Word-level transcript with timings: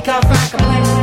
I 0.00 0.12
I'll 0.12 0.22
find 0.22 0.54
a 0.54 0.56
place. 0.56 0.99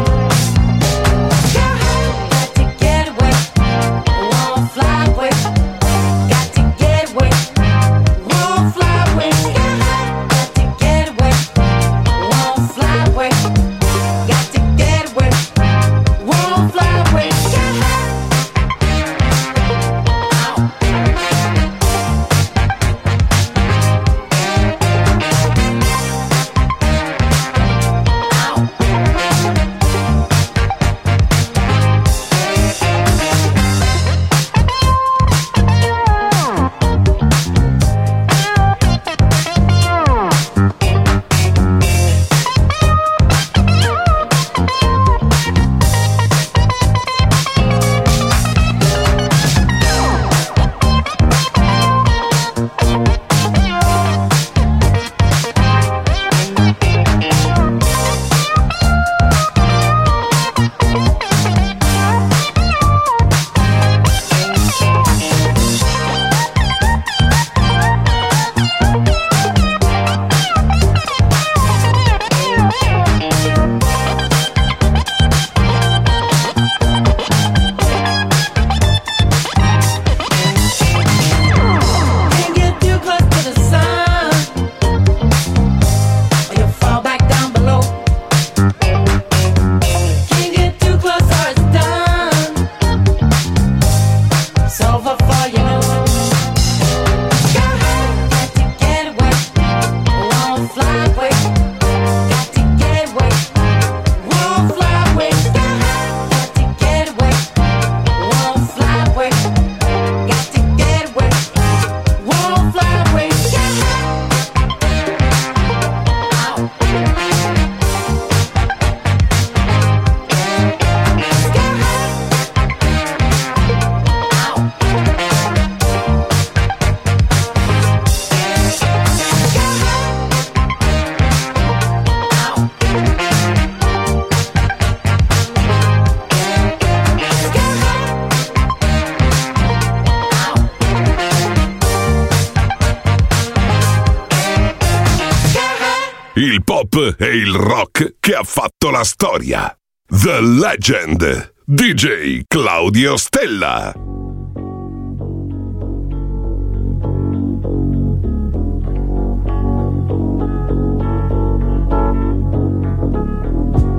E 147.18 147.36
il 147.36 147.54
rock 147.54 148.16
che 148.20 148.34
ha 148.34 148.44
fatto 148.44 148.90
la 148.90 149.04
storia. 149.04 149.76
The 150.08 150.40
Legend, 150.40 151.54
DJ 151.66 152.42
Claudio 152.48 153.18
Stella. 153.18 153.94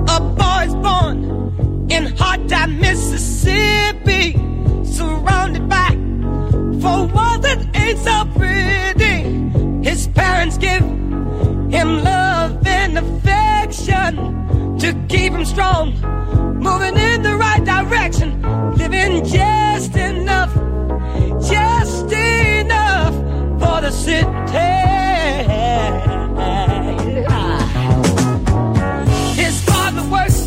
A 0.05 0.19
boy's 0.35 0.73
born 0.75 1.85
in 1.89 2.13
time, 2.15 2.79
Mississippi, 2.79 4.33
surrounded 4.83 5.67
by 5.67 5.91
four 6.79 7.05
walls 7.07 7.41
that 7.41 7.59
ain't 7.75 7.99
so 7.99 8.25
pretty. 8.35 9.87
His 9.87 10.07
parents 10.07 10.57
give 10.57 10.83
him 11.69 12.03
love 12.03 12.18
keep 15.29 15.37
him 15.37 15.45
strong, 15.45 15.93
moving 16.59 16.97
in 16.97 17.21
the 17.21 17.35
right 17.35 17.63
direction, 17.63 18.41
living 18.75 19.23
just 19.23 19.95
enough, 19.95 20.53
just 21.47 22.11
enough 22.11 23.13
for 23.61 23.81
the 23.81 23.91
city. 23.91 24.27
His 29.41 29.55
father 29.65 30.03
works 30.09 30.39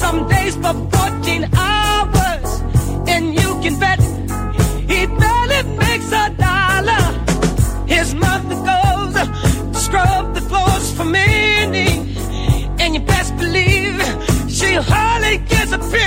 some 0.00 0.26
days 0.28 0.54
for 0.56 0.72
14 0.72 1.50
hours, 1.54 2.62
and 3.08 3.34
you 3.34 3.60
can 3.62 3.78
bet 3.78 4.00
he 4.90 5.06
barely 5.20 5.62
makes 5.76 6.10
a 6.12 6.30
dollar. 6.46 7.04
His 7.86 8.14
mother 8.14 8.56
goes 8.70 9.12
to 9.14 9.78
scrub 9.78 10.34
the 10.34 10.40
floors 10.40 10.92
for 10.96 11.04
many, 11.04 11.37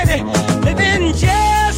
gets 0.06 0.20
a 0.20 0.24
penny. 0.24 0.62
Living 0.62 1.14
just 1.14 1.71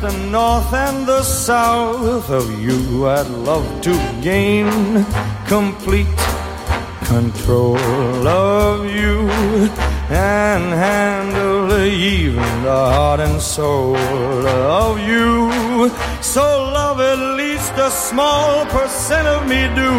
the 0.00 0.12
north 0.30 0.72
and 0.72 1.06
the 1.06 1.22
south 1.22 2.30
of 2.30 2.46
you. 2.60 3.06
I'd 3.08 3.28
love 3.28 3.80
to 3.82 3.92
gain 4.22 5.04
complete 5.46 6.06
control 7.04 7.76
of 8.26 8.84
you 8.84 9.28
and 10.10 10.64
handle 10.72 11.72
even 11.82 12.62
the 12.62 12.82
heart 12.94 13.20
and 13.20 13.40
soul 13.40 13.96
of 13.96 15.00
you. 15.00 15.90
So 16.20 16.42
love 16.42 17.00
at 17.00 17.36
least 17.36 17.72
a 17.76 17.90
small 17.90 18.66
percent 18.66 19.26
of 19.26 19.48
me 19.48 19.62
do. 19.74 19.92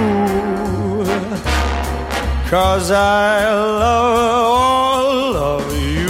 Cause 2.50 2.90
I 2.92 3.52
love 3.54 4.46
all 4.56 5.36
of 5.36 5.64
you. 5.78 6.10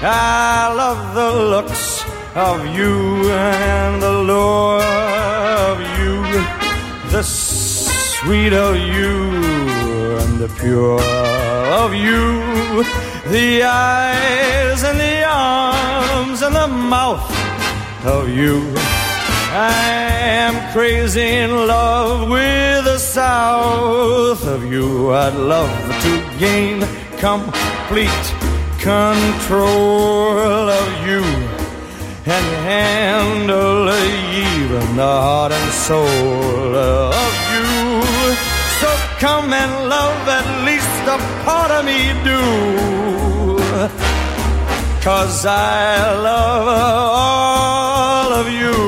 I 0.00 0.72
love 0.74 1.14
the 1.14 1.30
looks 1.50 1.97
of 2.38 2.64
you 2.68 3.28
and 3.32 4.00
the 4.00 4.12
lure 4.12 4.80
of 4.80 5.80
you. 5.98 6.14
The 7.10 7.22
sweet 7.24 8.52
of 8.52 8.76
you 8.76 9.16
and 10.20 10.38
the 10.38 10.48
pure 10.60 11.02
of 11.82 11.94
you, 11.94 12.84
the 13.26 13.64
eyes 13.64 14.84
and 14.84 15.00
the 15.00 15.24
arms 15.24 16.42
and 16.42 16.54
the 16.54 16.68
mouth 16.68 17.28
of 18.06 18.28
you. 18.28 18.62
I 19.50 19.72
am 20.44 20.72
crazy 20.72 21.28
in 21.44 21.50
love 21.50 22.28
with 22.30 22.84
the 22.84 22.98
south 22.98 24.46
of 24.46 24.70
you. 24.72 25.10
I'd 25.10 25.34
love 25.34 25.74
to 26.04 26.12
gain 26.38 26.86
complete 27.18 28.26
control 28.78 30.70
of 30.70 31.08
you 31.08 31.37
and 32.30 32.46
handle 32.72 33.88
even 33.88 34.96
the 34.96 35.14
heart 35.26 35.52
and 35.52 35.72
soul 35.72 36.74
of 36.76 37.34
you. 37.52 38.02
So 38.80 38.88
come 39.18 39.52
and 39.52 39.72
love 39.88 40.28
at 40.28 40.46
least 40.68 41.02
a 41.16 41.18
part 41.44 41.70
of 41.70 41.84
me 41.84 42.00
do. 42.30 42.42
Cause 45.02 45.46
I 45.46 46.12
love 46.28 46.68
all 46.68 48.32
of 48.40 48.52
you. 48.52 48.87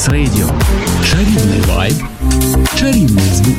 Masterclass 0.00 0.08
Radio. 0.08 0.50
Чарівний 1.10 1.60
вайб, 1.60 1.94
чарівний 2.78 3.34
звук. 3.34 3.56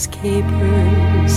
Its 0.00 0.06
capers 0.16 1.34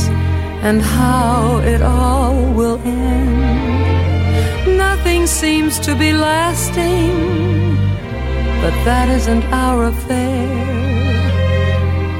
and 0.68 0.82
how 0.82 1.58
it 1.66 1.82
all 1.82 2.36
will 2.54 2.80
end. 2.86 4.78
Nothing 4.78 5.28
seems 5.28 5.80
to 5.80 5.96
be 5.96 6.14
lasting, 6.14 7.76
but 8.62 8.74
that 8.86 9.10
isn't 9.10 9.44
our 9.52 9.84
affair. 9.94 10.48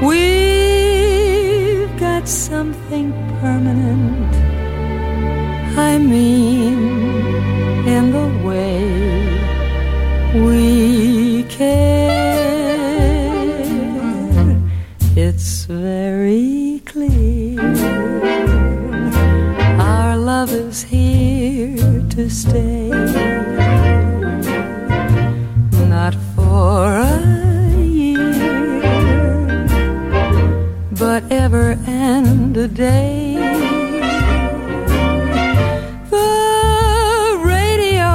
We've 0.08 1.88
got 1.98 2.28
something 2.28 3.12
permanent. 3.40 4.34
I 5.78 5.98
mean, 5.98 6.78
in 7.96 8.12
the 8.12 8.28
way 8.46 8.84
we 10.44 11.44
care. 11.44 11.93
forever 31.28 31.78
and 31.86 32.56
a 32.56 32.68
day. 32.68 33.34
The 36.10 37.40
radio 37.42 38.12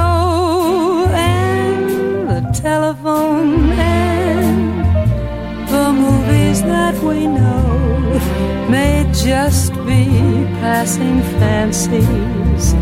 and 1.12 2.28
the 2.28 2.60
telephone 2.60 3.70
and 3.70 5.68
the 5.68 5.92
movies 5.92 6.62
that 6.62 6.94
we 7.02 7.26
know 7.26 8.18
may 8.68 9.10
just 9.12 9.72
be 9.86 10.04
passing 10.60 11.20
fancies 11.40 12.74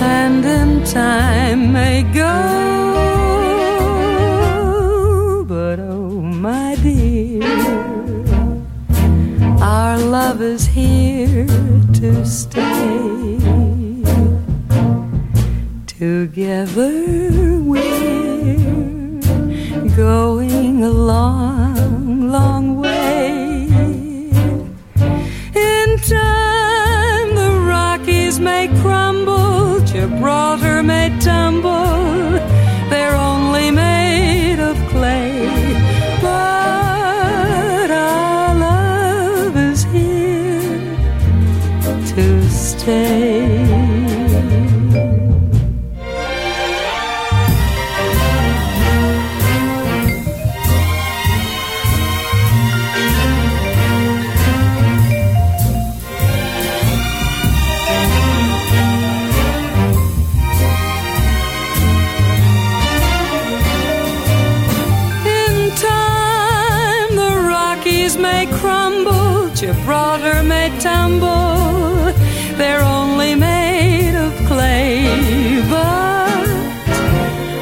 and 0.00 0.44
in 0.44 0.84
time 0.84 1.72
may 1.72 2.02
go. 2.02 3.43
Love 10.20 10.40
is 10.40 10.64
here 10.66 11.44
to 11.92 12.24
stay. 12.24 13.36
Together 15.86 16.92
we're 17.70 19.20
going 19.96 20.84
a 20.84 20.88
long, 20.88 22.30
long 22.30 22.76
way. 22.80 23.66
In 25.72 25.88
time, 25.98 27.28
the 27.34 27.50
Rockies 27.66 28.38
may 28.38 28.68
crumble, 28.82 29.80
Gibraltar 29.80 30.84
may 30.84 31.08
tumble. 31.18 31.73
Tumble. 70.84 72.12
They're 72.58 72.82
only 72.82 73.34
made 73.34 74.14
of 74.26 74.32
clay, 74.46 75.62
but 75.70 76.46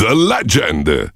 The 0.00 0.14
Legend. 0.14 1.15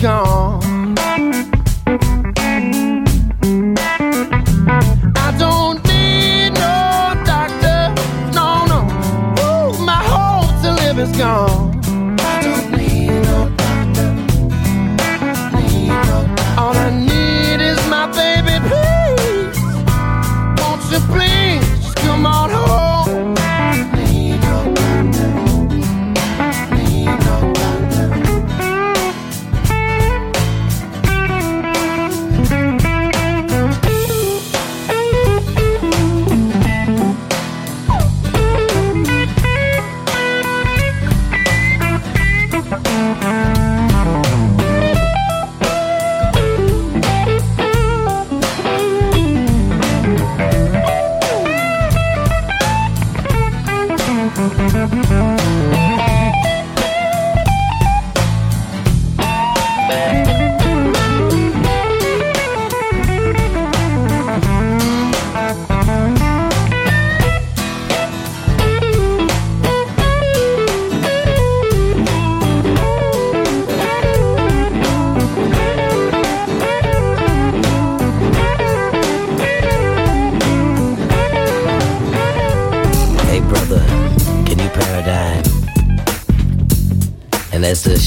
Gone. 0.00 0.79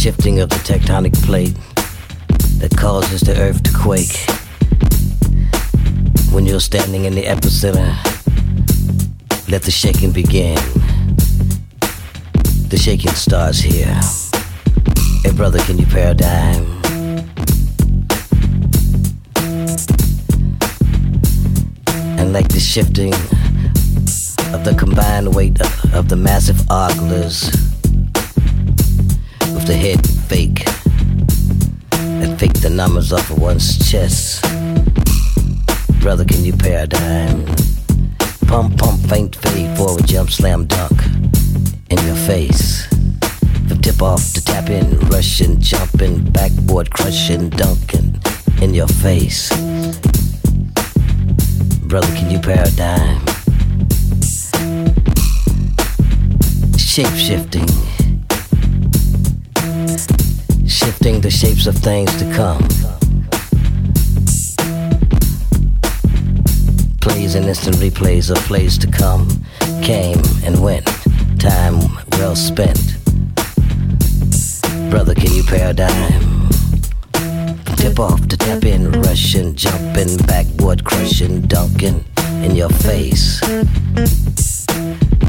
Shifting 0.04 0.42
of 0.42 0.50
the 0.50 0.58
tectonic 0.58 1.14
plate 1.24 1.56
that 2.60 2.76
causes 2.78 3.22
the 3.22 3.40
earth 3.40 3.64
to 3.64 3.72
quake, 3.74 4.18
when 6.34 6.46
you're 6.46 6.60
standing 6.60 7.06
in 7.06 7.16
the 7.16 7.24
epicenter, 7.24 7.96
let 9.50 9.62
the 9.62 9.72
shaking 9.72 10.12
begin. 10.12 10.58
The 12.68 12.78
shaking 12.78 13.14
starts 13.14 13.60
here. 13.60 13.98
Hey 15.24 15.32
brother, 15.32 15.60
can 15.60 15.78
you 15.78 15.86
paradigm? 15.86 16.66
And 22.20 22.34
like 22.34 22.50
the 22.50 22.60
shifting 22.60 23.14
of 24.54 24.66
the 24.66 24.76
combined 24.78 25.34
weight 25.34 25.62
of, 25.62 25.94
of 25.96 26.10
the 26.10 26.18
massive 26.18 26.70
oglers 26.70 27.73
with 29.64 29.72
the 29.72 29.78
head 29.78 30.08
fake 30.28 30.66
that 32.20 32.38
fake 32.40 32.54
the 32.62 32.70
numbers 32.70 33.14
off 33.14 33.30
of 33.30 33.40
one's 33.40 33.78
chest. 33.90 34.42
Brother, 36.02 36.26
can 36.26 36.44
you 36.44 36.54
paradigm? 36.54 37.46
Pump, 38.48 38.78
pump, 38.78 39.00
faint, 39.08 39.36
fade, 39.36 39.78
forward, 39.78 40.06
jump, 40.06 40.30
slam, 40.32 40.66
dunk 40.66 41.00
in 41.90 41.98
your 42.06 42.16
face. 42.28 42.88
From 43.68 43.80
tip 43.82 44.02
off 44.02 44.34
to 44.34 44.44
tap 44.44 44.70
in, 44.70 45.00
rushing, 45.10 45.60
jumping, 45.62 46.30
backboard, 46.32 46.90
crushing, 46.92 47.50
dunking 47.50 48.20
in 48.62 48.74
your 48.74 48.88
face. 48.88 49.50
Brother, 51.88 52.14
can 52.16 52.32
you 52.32 52.40
paradigm? 52.40 53.22
shape 56.78 57.16
shifting, 57.16 57.66
shifting 60.84 61.22
the 61.22 61.30
shapes 61.30 61.66
of 61.66 61.76
things 61.78 62.14
to 62.18 62.26
come. 62.34 62.60
Plays 67.00 67.36
and 67.36 67.46
instant 67.46 67.78
replays 67.78 68.30
of 68.30 68.38
plays 68.48 68.78
to 68.80 68.88
come 68.88 69.28
came 69.82 70.22
and 70.44 70.62
went. 70.62 70.86
Time 71.40 71.80
well 72.14 72.36
spent. 72.36 72.98
Brother, 74.90 75.16
can 75.16 75.32
you 75.34 75.44
paradigm? 75.44 76.50
Tip 77.78 78.00
off 78.00 78.28
to 78.28 78.36
tap 78.36 78.66
in, 78.66 78.92
rushing, 79.04 79.56
jumping, 79.56 80.18
backboard, 80.26 80.84
crushing, 80.84 81.42
dunking 81.42 82.04
in 82.44 82.56
your 82.56 82.70
face. 82.70 83.40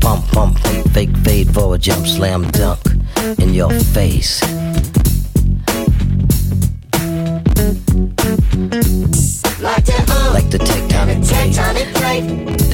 Pump, 0.01 0.27
pump, 0.33 0.59
fake, 0.59 0.87
fake, 0.89 1.17
fade, 1.19 1.55
forward, 1.55 1.81
jump, 1.81 2.07
slam, 2.07 2.51
dunk 2.51 2.81
in 3.39 3.55
your 3.55 3.71
face. 3.71 4.43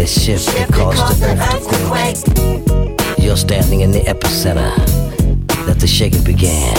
That 0.00 0.08
shift 0.08 0.48
and 0.56 0.72
cause 0.72 1.20
the 1.20 1.28
earth 1.28 1.68
to 1.68 1.76
quake. 1.90 3.18
You're 3.22 3.36
standing 3.36 3.80
in 3.82 3.92
the 3.92 4.00
epicenter. 4.00 4.74
Let 5.66 5.78
the 5.78 5.86
shaking 5.86 6.24
begin. 6.24 6.74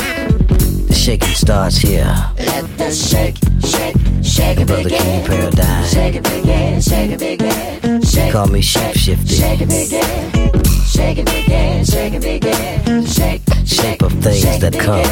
The 0.87 0.93
shaking 0.95 1.35
starts 1.35 1.77
here. 1.77 2.11
Let 2.39 2.65
the 2.79 2.89
shake, 2.91 3.35
shake, 3.63 3.95
shake 4.23 4.59
it 4.61 4.65
Brother, 4.67 4.83
begin. 4.85 5.25
paradigm? 5.27 5.85
Shake 5.85 6.15
it 6.15 6.23
begin, 6.23 6.81
shake 6.81 7.11
it 7.11 7.19
begin. 7.19 8.01
Shake, 8.01 8.31
Call 8.31 8.47
me 8.47 8.61
shape 8.61 8.97
shifting. 8.97 9.27
shake 9.37 9.61
it 9.61 9.69
begin. 9.69 10.83
Shake 10.87 11.17
it 11.19 11.25
begin, 11.27 11.85
shake 11.85 12.13
it 12.15 12.21
begin. 12.23 13.05
Shake, 13.05 13.41
Shape 13.67 14.01
of 14.01 14.13
things 14.13 14.41
shake 14.41 14.61
that 14.61 14.73
come. 14.73 15.05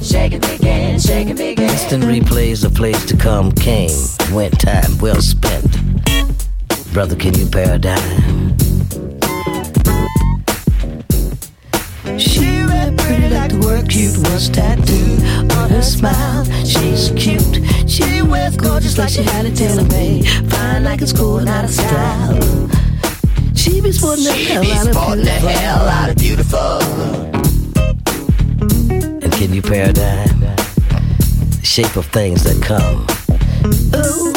shake 0.00 0.32
it, 0.34 0.40
begin, 0.40 1.00
shake 1.00 1.28
it, 1.30 1.36
begin. 1.36 1.68
Instant 1.68 2.04
replays 2.04 2.64
of 2.64 2.74
plays 2.74 3.04
to 3.06 3.16
come 3.16 3.50
came, 3.50 3.90
went 4.32 4.58
time 4.60 4.96
well 4.98 5.20
spent. 5.20 5.66
Brother, 6.94 7.16
can 7.16 7.34
you 7.34 7.46
paradigm? 7.46 8.56
She 12.16 12.62
ran 12.62 12.96
pretty 12.96 13.30
like 13.30 13.50
the 13.50 13.60
word 13.66 13.90
cute 13.90 14.16
was 14.18 14.48
tattooed 14.48 15.50
on 15.54 15.70
her 15.70 15.82
smile. 15.82 16.44
She's 16.64 17.10
cute. 17.16 17.58
She 17.90 18.22
wears 18.22 18.56
gorgeous 18.56 18.96
like 18.96 19.08
she 19.08 19.24
had 19.24 19.44
it 19.44 19.56
tailor 19.56 19.82
made. 19.88 20.24
Fine 20.48 20.84
like 20.84 21.02
it's 21.02 21.12
going 21.12 21.48
out 21.48 21.64
of 21.64 21.70
style. 21.70 22.70
She 23.56 23.80
be 23.80 23.90
sporting 23.90 24.22
the 24.22 24.32
hell 24.32 24.62
out 24.62 24.86
of 24.86 24.94
sporting 24.94 25.24
the 25.24 25.30
hell 25.30 25.88
out 25.88 26.10
of 26.10 26.16
beautiful. 26.16 26.78
And 29.20 29.32
can 29.32 29.52
you 29.52 29.62
paradigm 29.62 30.38
the 30.38 31.60
shape 31.64 31.96
of 31.96 32.06
things 32.06 32.44
that 32.44 32.62
come? 32.62 33.04
Oh, 33.92 34.33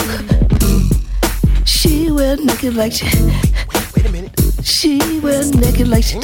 she 2.18 2.24
wear 2.24 2.38
naked 2.38 2.74
like 2.76 2.94
she. 2.94 3.06
Wait 3.96 4.06
a 4.06 4.12
minute. 4.12 4.32
She 4.64 4.98
wear 5.20 5.46
naked 5.54 5.88
like 5.88 6.04
she. 6.04 6.18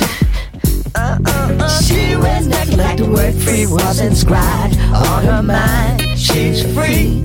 Uh, 0.96 1.20
uh, 1.26 1.58
uh, 1.60 1.82
She 1.82 2.16
wears 2.16 2.48
naked 2.48 2.78
like 2.78 2.98
the 2.98 3.06
word 3.06 3.36
free 3.36 3.68
was 3.68 4.00
inscribed 4.00 4.78
on 4.80 5.24
her 5.24 5.44
mind. 5.44 6.02
She's 6.18 6.64
free. 6.74 7.22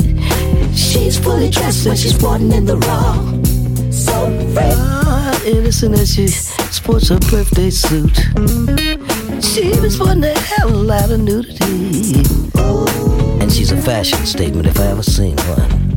She's 0.75 1.19
fully 1.19 1.51
dressed 1.51 1.87
when 1.87 1.97
she's 1.97 2.15
sporting 2.15 2.53
in 2.53 2.67
the 2.67 2.77
raw. 2.77 3.15
So 3.91 4.27
free. 4.53 4.75
Ah, 4.77 5.43
innocent 5.47 5.95
as 5.99 6.15
she 6.15 6.29
sports 6.29 7.09
her 7.09 7.19
birthday 7.31 7.71
suit. 7.71 8.17
She 9.43 9.69
was 9.81 9.95
sporting 9.95 10.25
a 10.25 10.39
hell 10.39 10.91
out 10.91 11.11
of 11.11 11.21
nudity. 11.21 12.21
And 13.41 13.51
she's 13.51 13.73
a 13.73 13.81
fashion 13.81 14.27
statement 14.27 14.67
if 14.67 14.79
I 14.79 14.89
ever 14.89 15.03
seen 15.03 15.37
one. 15.39 15.88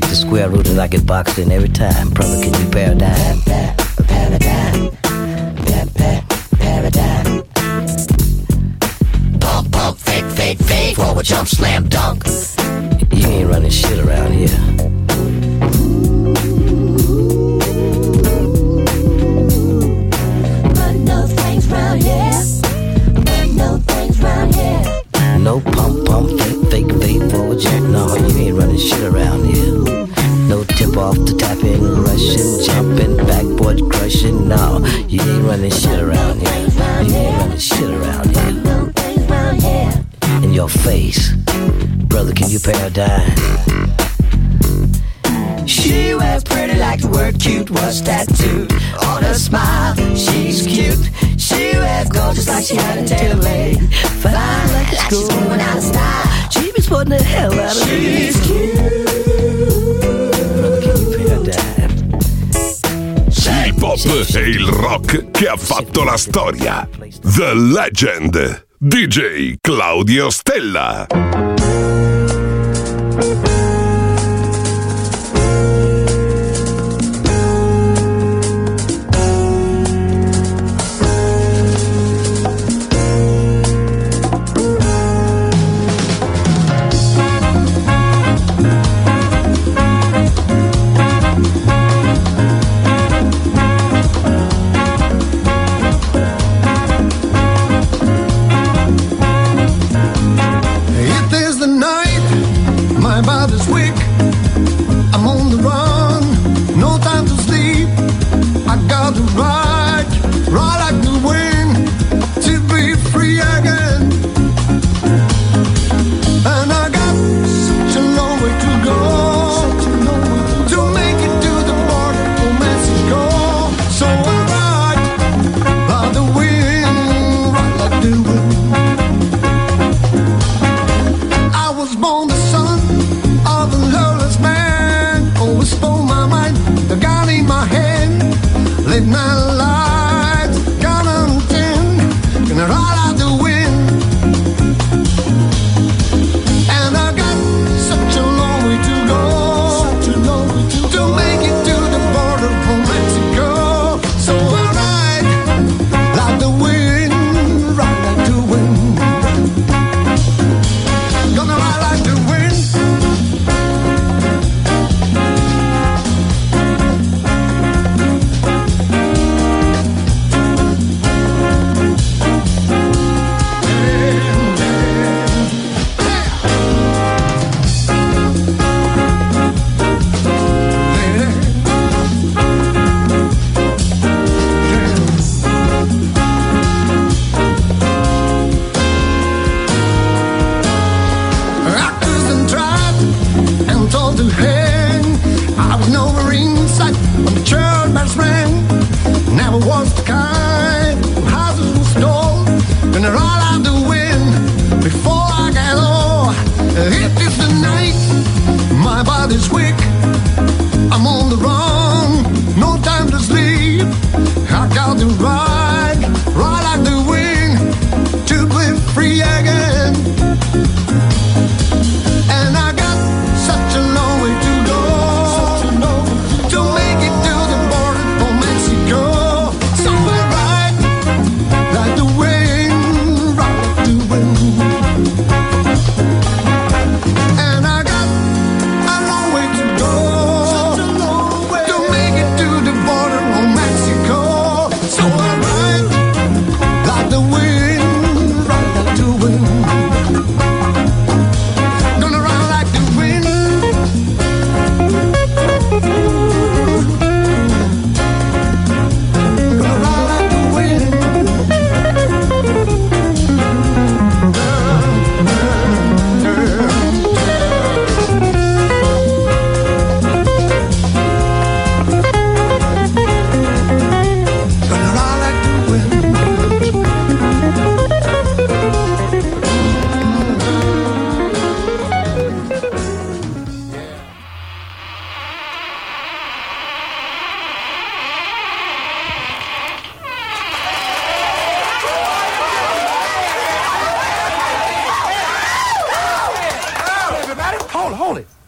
Take 0.00 0.10
the 0.10 0.16
square 0.16 0.50
root 0.50 0.68
and 0.68 0.80
I 0.80 0.88
get 0.88 1.06
boxed 1.06 1.38
in 1.38 1.52
every 1.52 1.68
time. 1.68 2.10
Brother, 2.10 2.42
can 2.42 2.52
you 2.52 2.68
paradigm? 2.68 3.40
Paradigm. 4.08 4.90
Paradigm. 6.58 7.44
Bump, 9.38 9.70
bump, 9.70 9.96
fake, 9.98 10.24
fake, 10.32 10.58
fake. 10.58 10.96
Forward 10.96 11.24
jump, 11.24 11.46
slam, 11.46 11.88
dunk. 11.88 12.24
You 13.12 13.28
ain't 13.28 13.48
running 13.48 13.70
shit 13.70 14.04
around 14.04 14.32
here. 14.32 14.83
Was 47.94 48.02
tattooed 48.02 48.72
on 49.04 49.22
her 49.22 49.34
smile. 49.34 49.94
She's 50.16 50.66
cute. 50.66 51.10
She 51.38 51.76
wears 51.76 52.08
gorgeous 52.08 52.48
like 52.48 52.64
she 52.64 52.76
had 52.76 52.98
a 52.98 53.06
tailor 53.06 53.40
made. 53.42 53.78
Fine 54.20 54.72
like 54.72 54.88
She's 54.88 55.28
going 55.28 55.60
out 55.60 55.76
of 55.76 55.82
style. 55.82 56.50
She 56.50 56.72
be 56.72 56.80
sporting 56.80 57.10
the 57.10 57.22
hell 57.22 57.52
out 57.52 57.76
of 57.76 57.88
She's 57.88 58.40
cute. 58.46 58.74
Pop 63.78 63.98
e 64.36 64.48
il 64.48 64.66
rock 64.66 65.30
che 65.30 65.46
ha 65.46 65.56
fatto 65.56 66.04
la 66.04 66.16
storia. 66.16 66.88
The 67.36 67.54
Legend. 67.54 68.66
DJ 68.78 69.56
Claudio 69.60 70.30
Stella. 70.30 71.06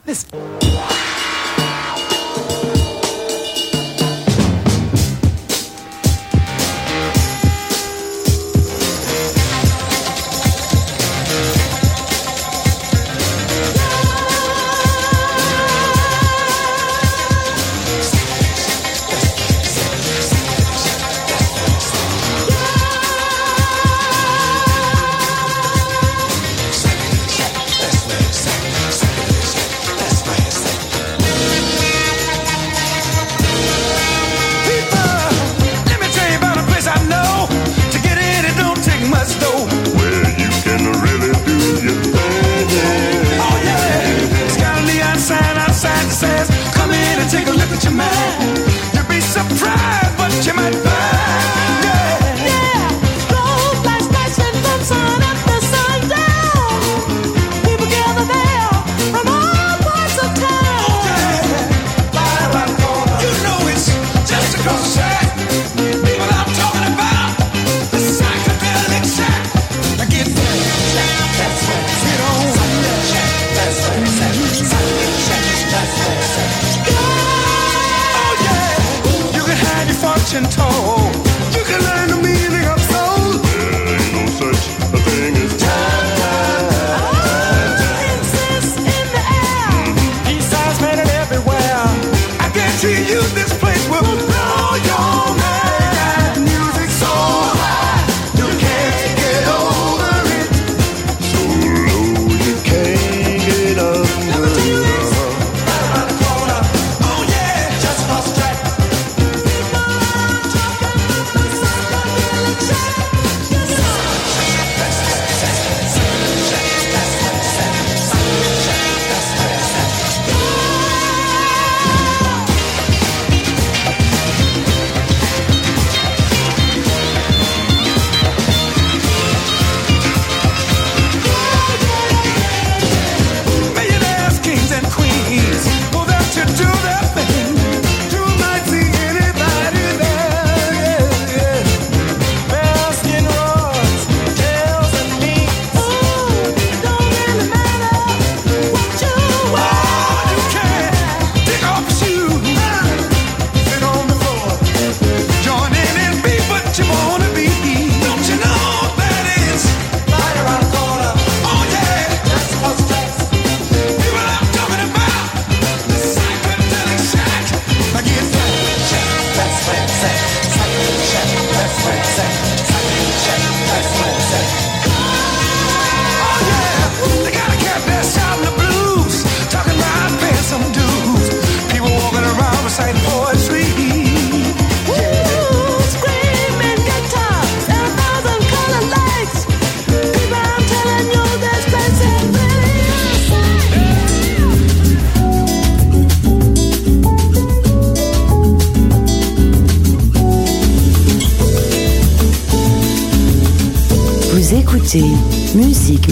Musique 0.06 0.55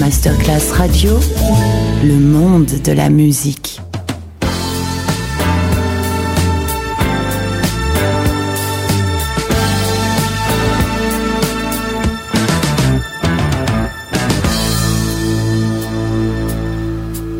Masterclass 0.05 0.71
Radio, 0.73 1.19
le 2.03 2.19
monde 2.19 2.67
de 2.85 2.93
la 2.93 3.09
musique. 3.09 3.81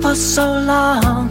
For 0.01 0.15
so 0.15 0.41
long, 0.65 1.31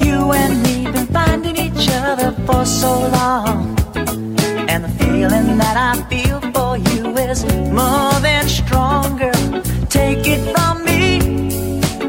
you 0.00 0.32
and 0.32 0.60
me 0.64 0.90
been 0.90 1.06
finding 1.06 1.56
each 1.56 1.88
other 1.88 2.32
for 2.46 2.66
so 2.66 2.98
long, 3.12 3.76
and 4.68 4.82
the 4.82 4.92
feeling 4.98 5.56
that 5.58 5.76
I 5.76 6.02
feel 6.08 6.43
is 7.34 7.44
more 7.80 8.14
than 8.20 8.48
stronger. 8.48 9.34
Take 9.88 10.24
it 10.34 10.42
from 10.54 10.84
me. 10.84 11.02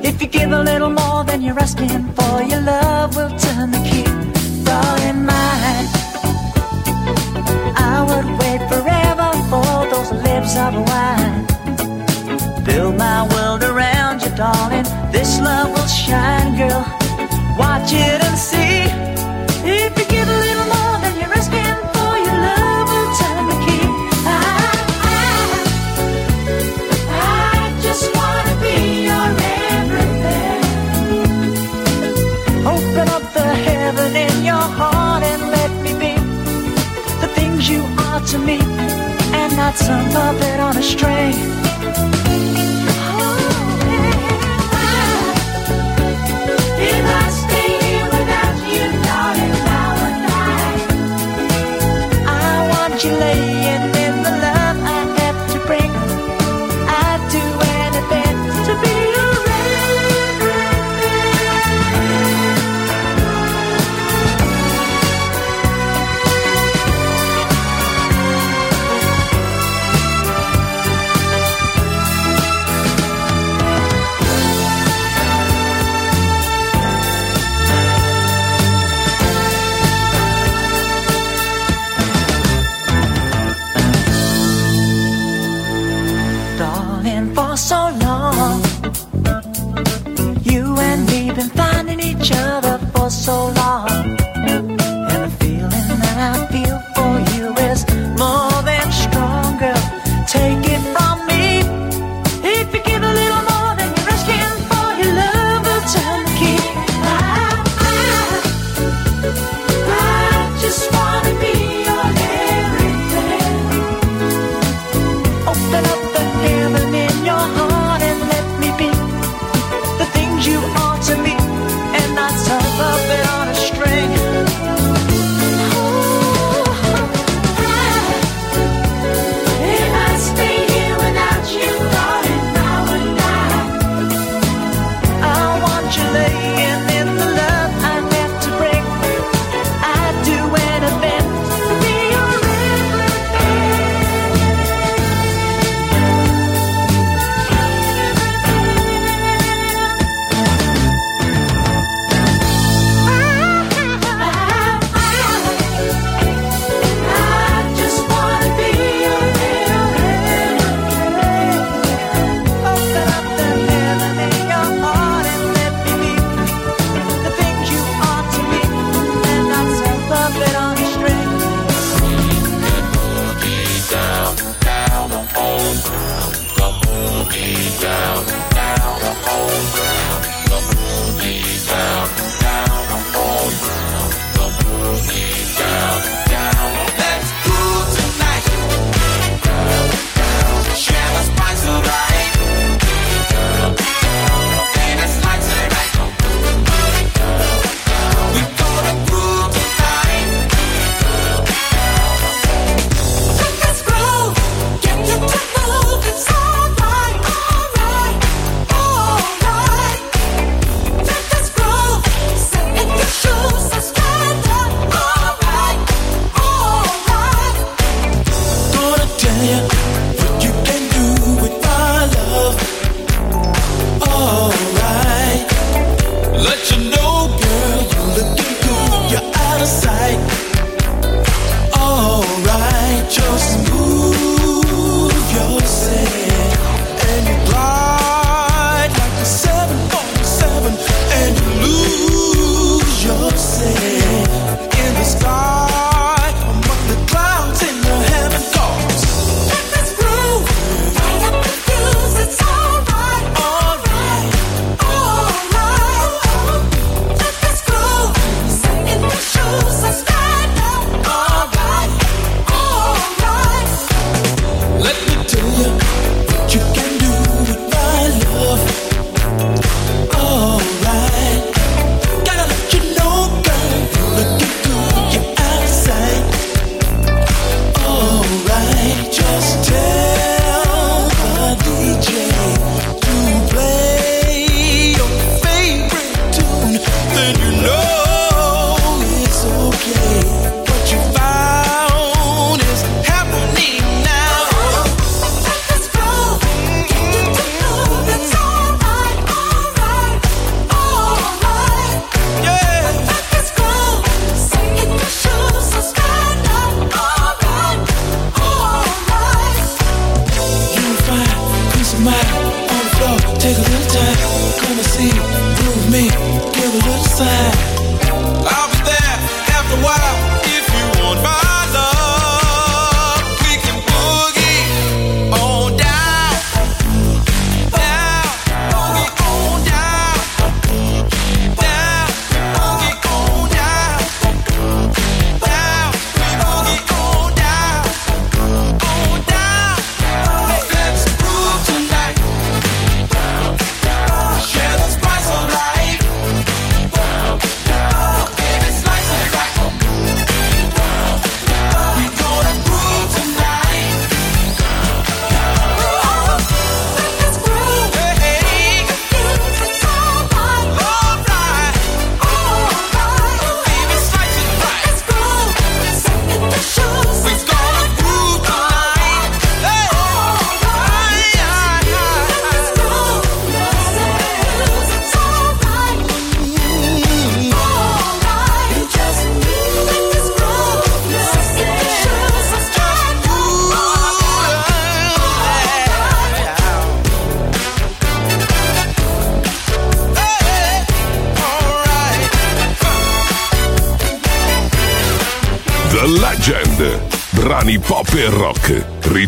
If 0.10 0.22
you 0.22 0.28
give 0.28 0.52
a 0.52 0.62
little 0.72 0.94
more 1.04 1.24
than 1.24 1.42
you're 1.42 1.60
asking 1.68 2.04
for, 2.16 2.34
your 2.52 2.62
love 2.62 3.16
will 3.16 3.34
turn 3.46 3.72
the 3.76 3.82
key. 3.90 4.08
Thought 4.66 5.02
in 5.10 5.20
I 7.94 7.96
would 8.10 8.28
wait 8.42 8.62
forever 8.72 9.30
for 9.52 9.72
those 9.94 10.12
lips 10.26 10.54
of 10.66 10.74
wine. 10.90 11.38
Build 12.68 12.96
my 13.08 13.20
world 13.34 13.64
around 13.64 14.22
you, 14.24 14.32
darling. 14.44 14.88
This 15.12 15.32
love 15.48 15.70
will 15.76 15.92
shine, 16.06 16.52
girl. 16.62 16.84
Watch 17.58 17.92
it 17.94 18.20
and 18.28 18.38
see. 18.38 18.65
To 38.28 38.40
me, 38.40 38.58
and 38.60 39.56
not 39.56 39.76
some 39.78 40.10
puppet 40.10 40.60
on 40.60 40.78
a 40.78 40.84
string. 40.84 41.65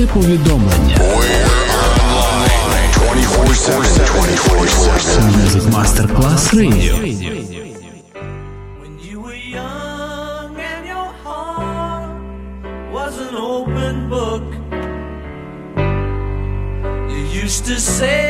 Це 0.00 0.06
повідомлення. 0.06 0.96
Music 5.36 5.64
Masterclass 5.74 6.44
Radio. 6.54 6.94
When 8.80 8.92
you 9.08 9.16
were 9.24 9.40
young 9.60 10.52
and 10.72 10.82
your 10.92 11.08
heart 11.24 12.12
was 12.96 13.12
open 13.52 13.94
you 17.12 17.22
used 17.44 17.62
to 17.70 17.76
say. 17.98 18.29